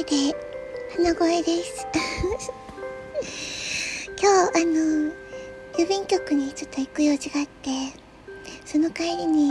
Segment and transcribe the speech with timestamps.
[0.00, 0.32] で
[0.96, 1.86] 鼻声です。
[4.18, 5.12] 今日あの
[5.74, 7.92] 郵便局にちょっと行く用事があって
[8.64, 9.50] その帰りに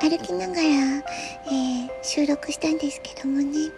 [0.00, 3.70] 歩きながら、えー、収録したんですけどもね。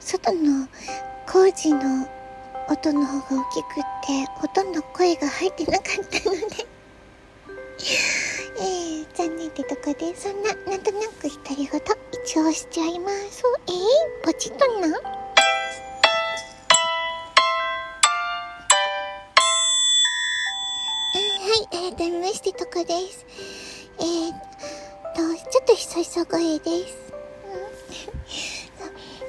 [0.00, 0.66] 外の
[1.30, 2.08] 工事の
[2.68, 6.66] 音の方が大きくってほとんど声が入ってなかったので。
[9.14, 11.80] 残念ってとこでそんななんとなく独り言
[12.24, 14.88] 一応しちゃいますえー、ポチッとな？
[21.16, 23.26] はい、改めましてとこです。
[23.98, 24.30] えー、
[25.14, 26.96] と、ちょっとひそひそ声です。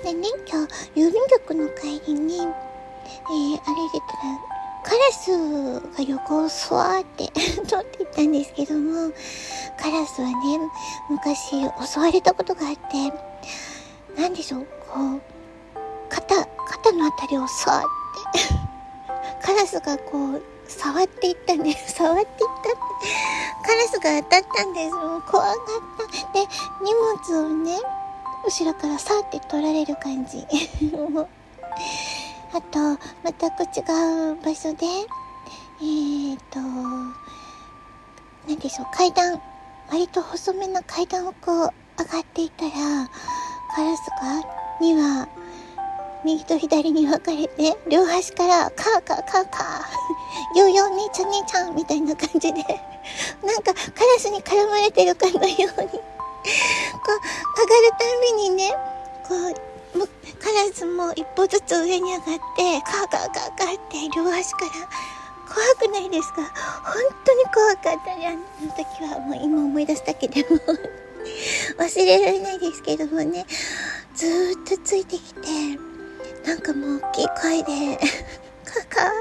[0.03, 5.27] でね、今日、郵便局の帰りに、えー、歩いてたら、カラス
[5.97, 7.31] が横をスワーって
[7.65, 9.11] 通っていったんですけども、
[9.79, 10.33] カラスはね、
[11.09, 11.51] 昔
[11.85, 15.21] 襲われたことがあって、なんでしょう、こう、
[16.09, 17.83] 肩、肩のあたりをスワーっ
[18.33, 21.93] て カラスがこう、触っていったんです。
[21.97, 22.35] 触っていった。
[23.67, 24.95] カラスが当たったんです。
[24.95, 25.55] もう怖かっ
[25.97, 26.33] た。
[26.33, 26.47] で、
[26.81, 26.93] 荷
[27.29, 27.77] 物をね、
[28.45, 30.45] 後ろからさーって取られる感じ。
[32.53, 32.79] あと、
[33.23, 34.85] 全く違う場所で、
[35.81, 36.59] えーと、
[38.47, 39.41] 何でしょう、階段、
[39.89, 42.71] 割と細めな階段をこう上がっていたら、
[43.75, 44.41] カラスが
[44.81, 45.27] 2羽、
[46.23, 52.63] 右と左に分かれて、両端から、カーカーカーカー、 ヨーヨー姉ちゃん姉ちゃんみたいな感じで、
[53.43, 55.99] なんかカラスに絡まれてるかのように、 こう、上がる
[57.91, 58.05] た
[58.37, 58.75] びにね、
[59.27, 59.75] こう、
[60.41, 64.71] カラスも一歩ずつ上に上がって、カーカーカーカーって両端から、
[65.55, 66.41] 怖くないですか？
[66.83, 69.19] 本当に怖かったね、あの時は。
[69.19, 70.57] もう今思い出すだけでも
[71.79, 73.45] 忘れられないですけどもね、
[74.15, 75.39] ずっとついてきて、
[76.45, 77.97] なんかもう大きい声で、
[78.89, 79.11] カカー、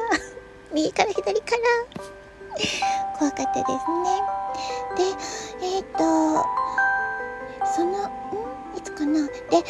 [0.73, 1.63] 右から左から、
[3.19, 3.73] 怖かったです
[4.03, 5.17] ね。
[5.61, 6.45] で、えっ、ー、と、
[7.77, 8.77] その、ん？
[8.77, 9.27] いつかな？
[9.51, 9.65] で、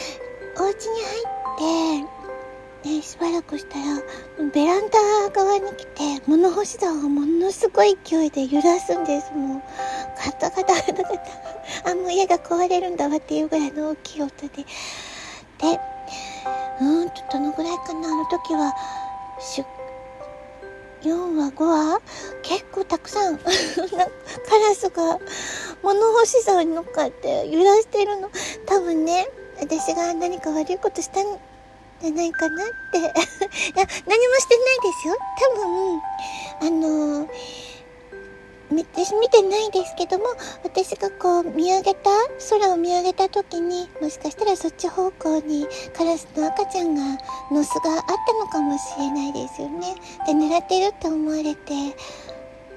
[0.59, 1.21] お家に入
[2.01, 2.24] って、
[2.85, 3.85] ね、しばらくしたら、
[4.53, 9.63] ベランダ側に来て、物干し竿をものすごい勢いで揺らすんです、もう。
[10.25, 11.09] ガタガタガタガ
[11.83, 11.91] タ。
[11.91, 14.49] あ、もう家が壊れるんだわっていうぐらいの大きい音で。
[15.59, 15.81] で、
[16.81, 18.75] うんとどのぐらいかなあの時は
[21.03, 22.01] 4話5話
[22.43, 25.19] 結構たくさん カラスが
[25.83, 28.31] 物干し竿に乗っかって揺らしてるの
[28.67, 29.29] 多分ね
[29.61, 31.39] 私が何か悪いことしたん
[32.01, 35.17] じゃないかなって いや何もしてないですよ
[36.61, 37.29] 多分あの
[38.71, 40.25] 私見てないですけども、
[40.63, 42.11] 私がこう見上げた、
[42.51, 45.67] 空を見上げた時に、もしかしたらそっち方向に
[45.97, 47.03] カラスの赤ちゃんが、
[47.53, 49.95] の巣があったのかもしれないですよね。
[50.27, 51.95] で、狙ってると思われて、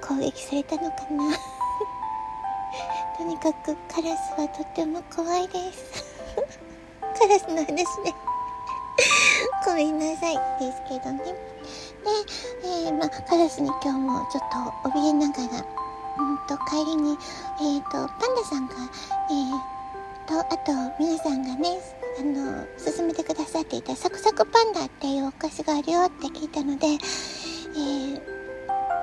[0.00, 1.36] 攻撃されたのかな。
[3.16, 6.04] とにかくカラスはとても怖いです。
[7.18, 7.84] カラスの話で
[9.64, 11.24] ごめんなさいですけどね。
[11.24, 11.34] で、
[12.64, 14.42] えー、まあ、カラスに今日もちょっ
[14.82, 15.64] と怯えながら、
[16.18, 17.18] うんと、帰りに、
[17.60, 18.74] えっ、ー、と、パンダさんが、
[19.30, 19.78] えー、
[20.28, 21.78] と、あと、皆さんがね、
[22.18, 28.20] あの、勧めてくださっていたサクサクパンダっていうお菓子があるよって聞いたので、えー、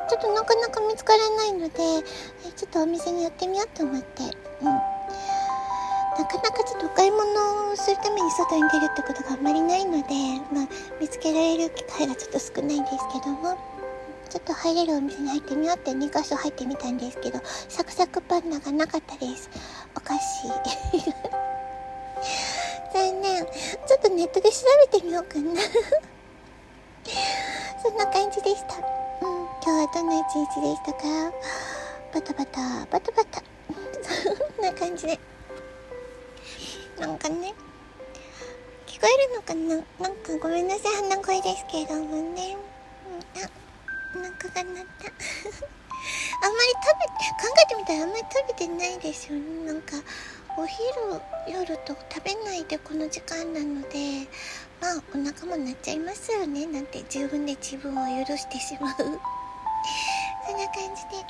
[0.07, 1.73] ちょっとなかなか見つからないので、
[2.47, 4.23] えちょっとお店に寄ってみようと思って、
[4.61, 4.65] うん。
[4.65, 9.54] なかなかちょっとお買い物をするために外に出るってことがあんまり、
[11.25, 13.57] けられる機会がちょっと少ないんですけども、
[14.29, 19.49] ちょっと入れるお店に入ってみようって2箇所入ってみたんですけど、サクサクパンダがなかったです。
[19.97, 20.49] おかしい。
[22.93, 23.43] 残念。
[23.43, 23.51] ちょ
[23.97, 24.57] っとネットで調
[24.91, 25.51] べてみようかな
[27.81, 28.75] そんな感じでした。
[28.75, 30.99] うん、今日はどんな一日でしたか？
[32.13, 33.41] バタバタ、バタバタ。
[34.13, 34.29] そ
[34.61, 35.19] んな感じで。
[36.99, 37.55] なんかね、
[39.45, 42.57] かななんかごめんなさい、鼻声ですけれどもね。
[43.35, 43.49] あ
[44.15, 45.05] お腹が鳴った。
[46.41, 49.65] あんまり食べて考えてみたらあんまり食べてないですよね。
[49.65, 49.97] なんか
[50.57, 50.83] お昼
[51.47, 54.27] 夜と食べないでこの時間なので
[54.81, 56.65] まあお腹も鳴っちゃいますよね。
[56.65, 58.95] なんて自分で自分を許してしまう。
[58.97, 61.23] そんな感じで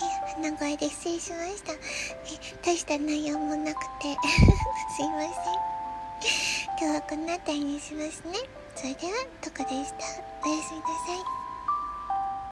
[0.00, 1.72] え鼻声で失礼しました。
[1.72, 1.76] え
[2.62, 4.16] 大した内容もなくて。
[4.94, 5.81] すいません。
[6.82, 8.34] 今日はこの辺りにしますね
[8.74, 9.98] それでは、とこでした？
[10.44, 11.41] おやすみなさい。